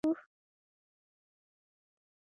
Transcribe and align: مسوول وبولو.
مسوول 0.03 0.13
وبولو. 0.13 0.21